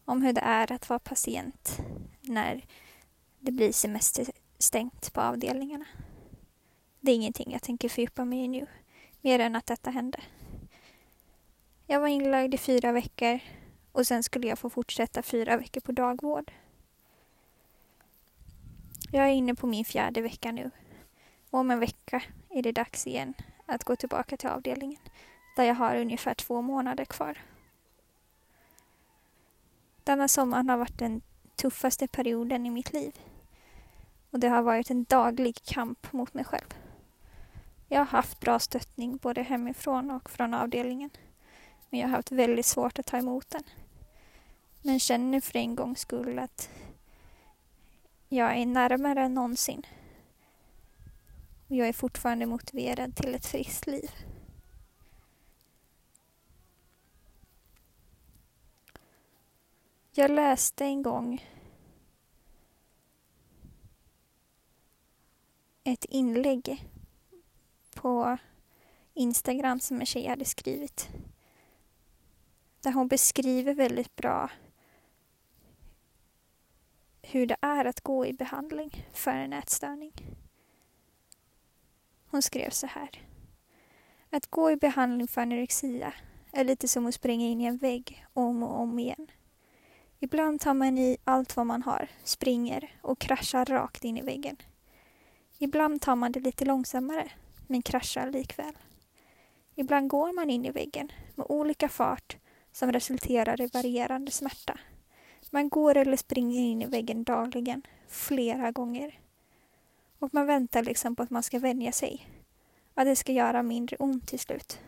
[0.04, 1.78] Om hur det är att vara patient
[2.20, 2.64] när
[3.38, 5.84] det blir semesterstängt på avdelningarna.
[7.00, 8.66] Det är ingenting jag tänker fördjupa mig i nu
[9.20, 10.20] mer än att detta hände.
[11.86, 13.40] Jag var inlagd i fyra veckor
[13.92, 16.52] och sen skulle jag få fortsätta fyra veckor på dagvård.
[19.10, 20.70] Jag är inne på min fjärde vecka nu.
[21.50, 23.34] och Om en vecka är det dags igen
[23.66, 25.00] att gå tillbaka till avdelningen
[25.56, 27.38] där jag har ungefär två månader kvar.
[30.04, 31.22] Denna sommaren har varit den
[31.56, 33.20] tuffaste perioden i mitt liv.
[34.30, 36.74] Och det har varit en daglig kamp mot mig själv.
[37.88, 41.10] Jag har haft bra stöttning både hemifrån och från avdelningen.
[41.90, 43.62] Men jag har haft väldigt svårt att ta emot den.
[44.82, 46.70] Men känner för en gångs skull att
[48.28, 49.86] jag är närmare än någonsin.
[51.68, 54.10] Och jag är fortfarande motiverad till ett friskt liv.
[60.12, 61.44] Jag läste en gång
[65.84, 66.90] ett inlägg
[67.94, 68.38] på
[69.14, 71.08] Instagram som en tjej hade skrivit.
[72.80, 74.50] Där hon beskriver väldigt bra
[77.22, 80.12] hur det är att gå i behandling för en ätstörning.
[82.36, 83.10] Hon skrev så här.
[84.30, 86.12] Att gå i behandling för anorexia
[86.52, 89.30] är lite som att springa in i en vägg om och om igen.
[90.20, 94.56] Ibland tar man i allt vad man har, springer och kraschar rakt in i väggen.
[95.58, 97.30] Ibland tar man det lite långsammare,
[97.66, 98.74] men kraschar likväl.
[99.74, 102.36] Ibland går man in i väggen med olika fart
[102.72, 104.78] som resulterar i varierande smärta.
[105.50, 109.20] Man går eller springer in i väggen dagligen, flera gånger.
[110.18, 112.30] Och man väntar liksom på att man ska vänja sig.
[112.94, 114.78] Att det ska göra mindre ont till slut.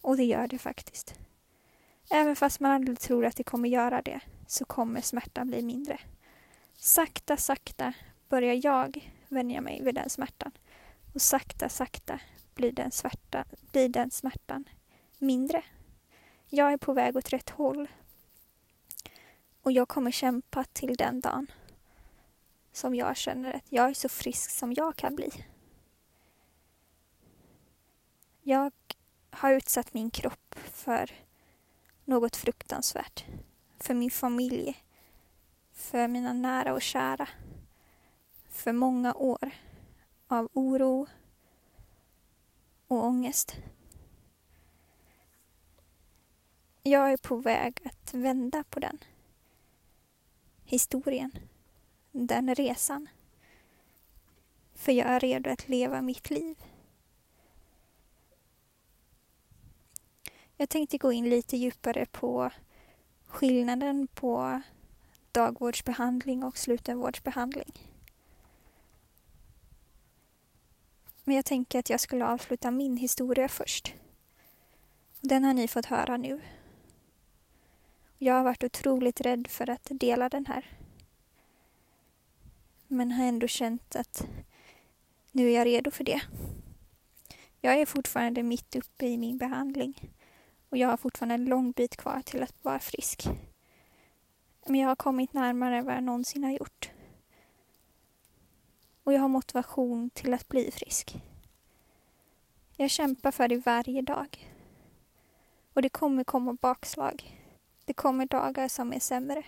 [0.00, 1.14] Och det gör det faktiskt.
[2.10, 6.00] Även fast man aldrig tror att det kommer göra det så kommer smärtan bli mindre.
[6.76, 7.92] Sakta, sakta
[8.28, 10.52] börjar jag vänja mig vid den smärtan.
[11.14, 12.20] Och sakta, sakta
[12.54, 14.64] blir den, svärta, blir den smärtan
[15.18, 15.64] mindre.
[16.48, 17.88] Jag är på väg åt rätt håll.
[19.62, 21.46] Och jag kommer kämpa till den dagen
[22.78, 25.30] som jag känner att jag är så frisk som jag kan bli.
[28.42, 28.72] Jag
[29.30, 31.10] har utsatt min kropp för
[32.04, 33.24] något fruktansvärt.
[33.78, 34.84] För min familj,
[35.72, 37.28] för mina nära och kära.
[38.48, 39.50] För många år
[40.28, 41.06] av oro
[42.86, 43.56] och ångest.
[46.82, 48.98] Jag är på väg att vända på den
[50.64, 51.38] historien,
[52.12, 53.08] den resan.
[54.74, 56.56] För jag är redo att leva mitt liv.
[60.56, 62.50] Jag tänkte gå in lite djupare på
[63.26, 64.62] skillnaden på
[65.32, 67.72] dagvårdsbehandling och slutenvårdsbehandling.
[71.24, 73.94] Men jag tänker att jag skulle avsluta min historia först.
[75.20, 76.40] Den har ni fått höra nu.
[78.18, 80.77] Jag har varit otroligt rädd för att dela den här.
[82.88, 84.26] Men har ändå känt att
[85.32, 86.20] nu är jag redo för det.
[87.60, 90.12] Jag är fortfarande mitt uppe i min behandling
[90.68, 93.28] och jag har fortfarande en lång bit kvar till att vara frisk.
[94.66, 96.90] Men jag har kommit närmare än vad jag någonsin har gjort.
[99.04, 101.16] Och jag har motivation till att bli frisk.
[102.76, 104.52] Jag kämpar för det varje dag.
[105.72, 107.42] Och det kommer komma bakslag.
[107.84, 109.42] Det kommer dagar som är sämre.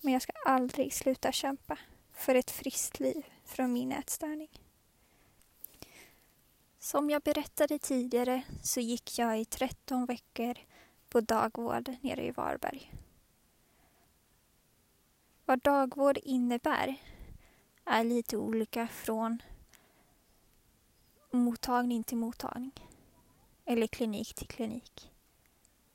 [0.00, 1.78] Men jag ska aldrig sluta kämpa
[2.18, 4.48] för ett friskt liv från min ätstörning.
[6.78, 10.54] Som jag berättade tidigare så gick jag i 13 veckor
[11.08, 12.94] på dagvård nere i Varberg.
[15.44, 16.94] Vad dagvård innebär
[17.84, 19.42] är lite olika från
[21.30, 22.72] mottagning till mottagning
[23.64, 25.10] eller klinik till klinik.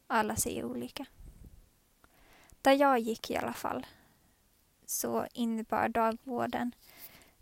[0.08, 1.06] Alla säger olika.
[2.62, 3.86] Där jag gick i alla fall
[4.94, 6.76] så innebar dagvården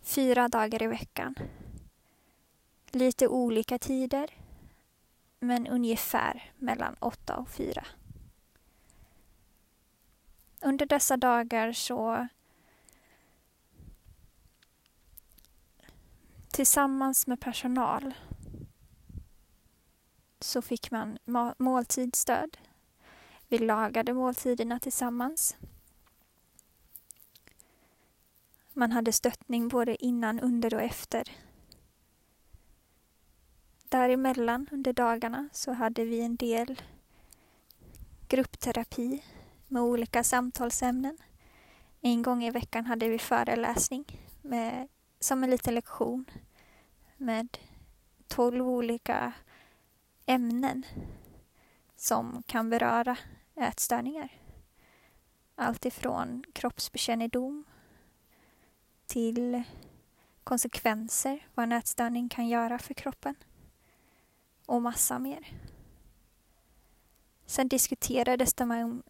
[0.02, 1.36] fyra dagar i veckan
[2.94, 4.38] Lite olika tider,
[5.40, 7.86] men ungefär mellan åtta och fyra.
[10.62, 12.28] Under dessa dagar så
[16.52, 18.14] tillsammans med personal
[20.40, 21.18] så fick man
[21.58, 22.58] måltidsstöd.
[23.48, 25.56] Vi lagade måltiderna tillsammans.
[28.74, 31.32] Man hade stöttning både innan, under och efter
[33.92, 36.82] Däremellan under dagarna så hade vi en del
[38.28, 39.24] gruppterapi
[39.68, 41.18] med olika samtalsämnen.
[42.02, 44.06] En gång i veckan hade vi föreläsning
[44.42, 44.88] med,
[45.20, 46.26] som en liten lektion
[47.18, 47.58] med
[48.28, 49.34] tolv olika
[50.26, 50.86] ämnen
[51.96, 53.18] som kan beröra
[53.56, 54.30] ätstörningar.
[55.56, 57.66] Allt ifrån kroppsbekännedom
[59.12, 59.64] till
[60.44, 63.36] konsekvenser, vad en ätstörning kan göra för kroppen
[64.66, 65.48] och massa mer.
[67.46, 69.02] Sen diskuterades de här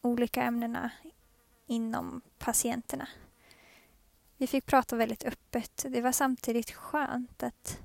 [0.00, 0.90] olika ämnena
[1.66, 3.08] inom patienterna.
[4.36, 5.86] Vi fick prata väldigt öppet.
[5.88, 7.80] Det var samtidigt skönt att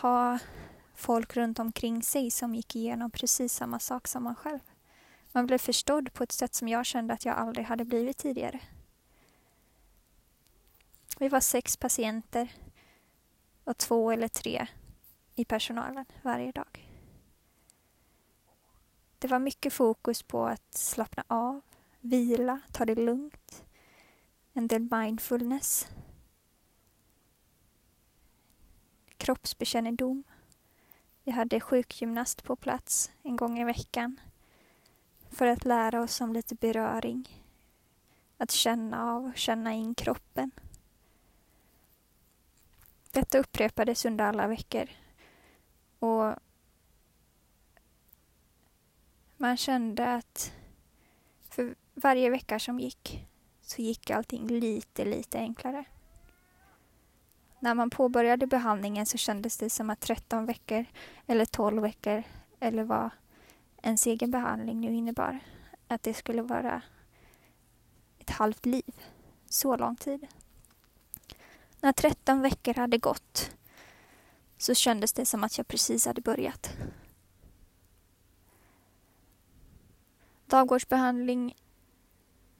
[0.00, 0.38] ha
[0.94, 4.60] folk runt omkring sig som gick igenom precis samma sak som man själv.
[5.32, 8.60] Man blev förstådd på ett sätt som jag kände att jag aldrig hade blivit tidigare.
[11.18, 12.52] Vi var sex patienter
[13.64, 14.66] och två eller tre
[15.34, 16.90] i personalen varje dag.
[19.18, 21.60] Det var mycket fokus på att slappna av,
[22.00, 23.64] vila, ta det lugnt.
[24.52, 25.88] En del mindfulness.
[29.16, 30.24] Kroppsbekännedom.
[31.24, 34.20] Vi hade sjukgymnast på plats en gång i veckan
[35.30, 37.44] för att lära oss om lite beröring.
[38.38, 40.50] Att känna av och känna in kroppen.
[43.14, 44.88] Detta upprepades under alla veckor
[45.98, 46.34] och
[49.36, 50.52] man kände att
[51.48, 53.26] för varje vecka som gick
[53.60, 55.84] så gick allting lite, lite enklare.
[57.58, 60.84] När man påbörjade behandlingen så kändes det som att 13 veckor
[61.26, 62.22] eller 12 veckor
[62.60, 63.10] eller vad
[63.82, 65.38] ens egen behandling nu innebar,
[65.88, 66.82] att det skulle vara
[68.18, 68.94] ett halvt liv.
[69.48, 70.26] Så lång tid.
[71.84, 73.56] När 13 veckor hade gått
[74.58, 76.70] så kändes det som att jag precis hade börjat.
[80.46, 81.56] Dagvårdsbehandling,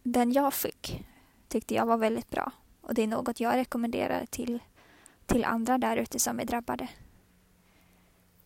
[0.02, 1.06] den jag fick,
[1.48, 2.52] tyckte jag var väldigt bra.
[2.80, 4.62] Och det är något jag rekommenderar till,
[5.26, 6.88] till andra där ute som är drabbade.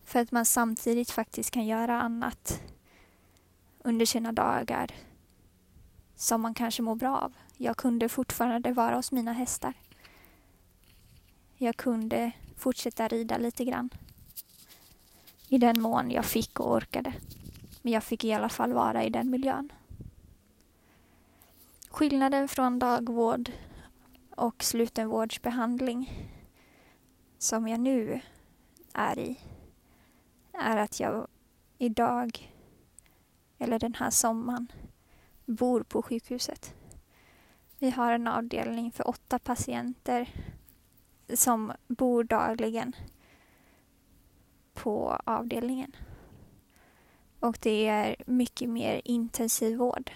[0.04, 2.62] För att man samtidigt faktiskt kan göra annat
[3.78, 4.94] under sina dagar
[6.16, 7.32] som man kanske mår bra av.
[7.56, 9.74] Jag kunde fortfarande vara hos mina hästar.
[11.60, 13.90] Jag kunde fortsätta rida lite grann.
[15.48, 17.12] I den mån jag fick och orkade.
[17.82, 19.72] Men jag fick i alla fall vara i den miljön.
[21.90, 23.52] Skillnaden från dagvård
[24.36, 26.28] och slutenvårdsbehandling
[27.38, 28.20] som jag nu
[28.92, 29.40] är i
[30.52, 31.26] är att jag
[31.78, 32.52] idag,
[33.58, 34.72] eller den här sommaren,
[35.46, 36.74] bor på sjukhuset.
[37.78, 40.28] Vi har en avdelning för åtta patienter
[41.34, 42.96] som bor dagligen
[44.74, 45.96] på avdelningen.
[47.40, 50.10] Och det är mycket mer intensiv vård.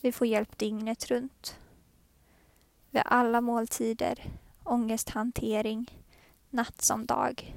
[0.00, 1.56] Vi får hjälp dygnet runt.
[2.90, 4.24] Vid alla måltider,
[4.64, 5.98] ångesthantering,
[6.50, 7.54] natt som dag.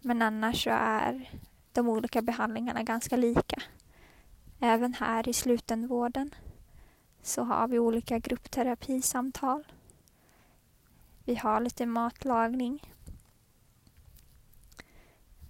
[0.00, 1.30] Men annars så är
[1.72, 3.62] de olika behandlingarna ganska lika.
[4.60, 6.34] Även här i slutenvården
[7.22, 9.64] så har vi olika gruppterapisamtal.
[11.24, 12.94] Vi har lite matlagning.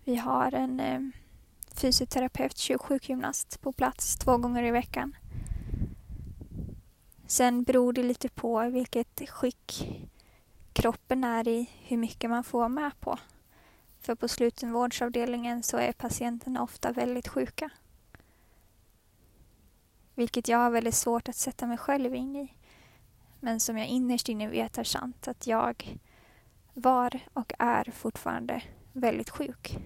[0.04, 1.00] Vi har en eh,
[1.74, 5.16] fysioterapeut, sjukgymnast på plats två gånger i veckan.
[7.26, 9.88] Sen beror det lite på vilket skick
[10.72, 13.18] kroppen är i, hur mycket man får med på.
[14.00, 17.70] För på slutenvårdsavdelningen så är patienterna ofta väldigt sjuka.
[20.14, 22.54] Vilket jag har väldigt svårt att sätta mig själv in i.
[23.44, 25.98] Men som jag innerst inne vet är sant att jag
[26.74, 28.62] var och är fortfarande
[28.92, 29.78] väldigt sjuk.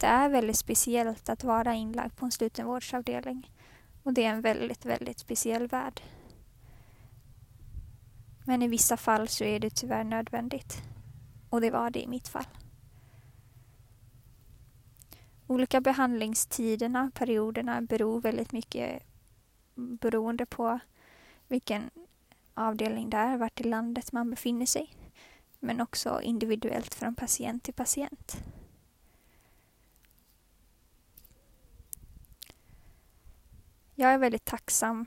[0.00, 3.50] Det är väldigt speciellt att vara inlagd på en slutenvårdsavdelning
[4.02, 6.00] och det är en väldigt, väldigt speciell värld.
[8.46, 10.82] Men i vissa fall så är det tyvärr nödvändigt.
[11.50, 12.63] Och det var det i mitt fall.
[15.54, 19.02] Olika behandlingstiderna, perioderna, beror väldigt mycket
[19.74, 20.78] beroende på
[21.48, 21.90] vilken
[22.54, 24.94] avdelning det är, vart i landet man befinner sig.
[25.58, 28.36] Men också individuellt från patient till patient.
[33.94, 35.06] Jag är väldigt tacksam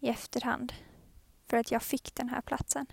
[0.00, 0.72] i efterhand
[1.46, 2.86] för att jag fick den här platsen.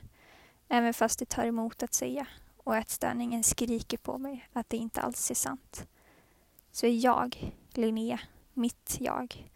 [0.68, 2.28] Även fast det tar emot att säga
[2.58, 5.88] och ätstörningen skriker på mig att det inte alls är sant.
[6.78, 8.20] Så är jag, Linnea,
[8.54, 9.52] mitt jag,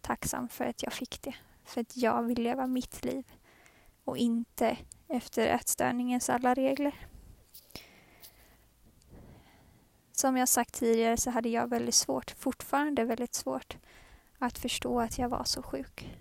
[0.00, 1.34] tacksam för att jag fick det.
[1.64, 3.24] För att jag vill leva mitt liv
[4.04, 6.94] och inte efter ätstörningens alla regler.
[10.12, 13.76] Som jag sagt tidigare så hade jag väldigt svårt, fortfarande väldigt svårt,
[14.38, 16.18] att förstå att jag var så sjuk.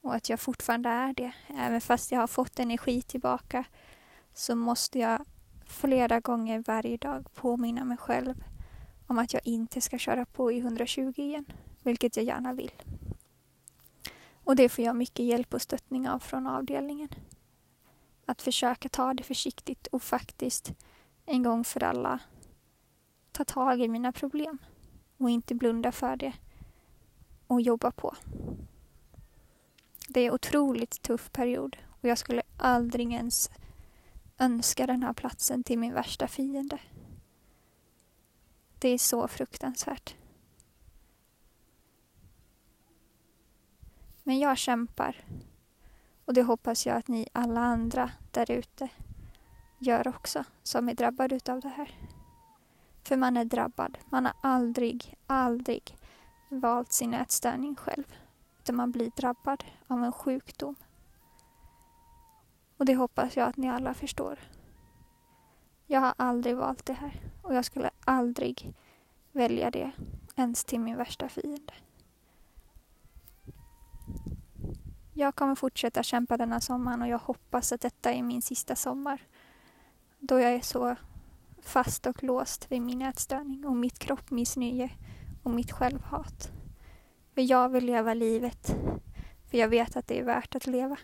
[0.00, 1.32] Och att jag fortfarande är det.
[1.48, 3.64] Även fast jag har fått energi tillbaka
[4.34, 5.24] så måste jag
[5.66, 8.44] flera gånger varje dag påminna mig själv
[9.06, 11.44] om att jag inte ska köra på i 120 igen,
[11.82, 12.72] vilket jag gärna vill.
[14.44, 17.08] Och det får jag mycket hjälp och stöttning av från avdelningen.
[18.26, 20.72] Att försöka ta det försiktigt och faktiskt
[21.26, 22.20] en gång för alla
[23.32, 24.58] ta tag i mina problem
[25.16, 26.32] och inte blunda för det
[27.46, 28.16] och jobba på.
[30.08, 33.50] Det är en otroligt tuff period och jag skulle aldrig ens
[34.38, 36.78] önska den här platsen till min värsta fiende.
[38.78, 40.14] Det är så fruktansvärt.
[44.22, 45.24] Men jag kämpar
[46.24, 48.88] och det hoppas jag att ni alla andra där ute
[49.78, 51.94] gör också som är drabbade utav det här.
[53.02, 53.98] För man är drabbad.
[54.10, 55.96] Man har aldrig, aldrig
[56.48, 58.14] valt sin ätstörning själv.
[58.58, 60.74] Utan man blir drabbad av en sjukdom.
[62.76, 64.38] Och det hoppas jag att ni alla förstår.
[65.86, 68.74] Jag har aldrig valt det här och jag skulle aldrig
[69.32, 69.90] välja det
[70.36, 71.72] ens till min värsta fiende.
[75.14, 79.22] Jag kommer fortsätta kämpa denna sommaren och jag hoppas att detta är min sista sommar.
[80.18, 80.96] Då jag är så
[81.62, 84.90] fast och låst vid min ätstörning och mitt kroppmissnöje
[85.42, 86.50] och mitt självhat.
[87.34, 88.76] För jag vill leva livet,
[89.50, 90.96] för jag vet att det är värt att leva.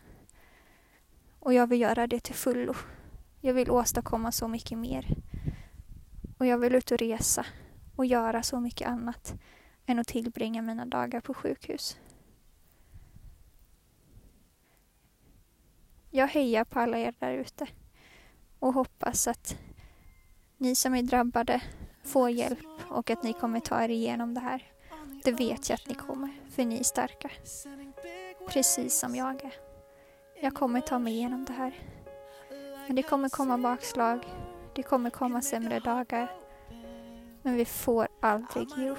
[1.39, 2.75] Och jag vill göra det till fullo.
[3.45, 5.17] Jag vill åstadkomma så mycket mer.
[6.39, 7.47] Och jag vill ut och resa
[7.97, 9.35] och göra så mycket annat
[9.87, 11.99] än att tillbringa mina dagar på sjukhus.
[16.11, 17.67] Jag hejar på alla er där ute
[18.59, 19.57] och hoppas att
[20.57, 21.63] ni som är drabbade
[22.05, 24.73] får hjälp och att ni kommer ta er igenom det här.
[25.25, 27.31] Det vet jag att ni kommer, för ni är starka.
[28.49, 29.55] Precis som jag är.
[30.43, 32.02] Jag kommer ta mig igenom det här.
[32.87, 34.27] Men det kommer komma bakslag.
[34.75, 36.33] Det kommer komma sämre dagar.
[37.43, 38.99] Men vi får aldrig ge upp.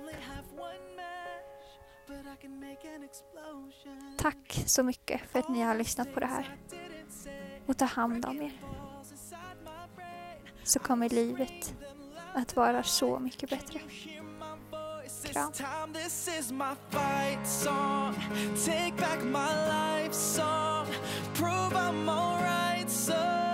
[4.17, 6.55] Tack så mycket för att ni har lyssnat på det här.
[7.65, 8.51] Och ta hand om er.
[10.63, 11.75] Så kommer livet
[12.33, 13.79] att vara så mycket bättre.
[15.23, 15.93] Kram.
[15.93, 18.15] This is my fight song.
[18.65, 20.87] Take back my life song.
[21.33, 23.52] Prove I'm alright song.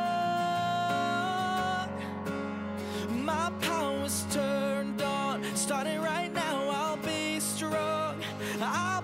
[3.29, 5.43] my power's turned on.
[5.55, 8.15] Starting right now, I'll be strong.
[8.59, 9.03] I'll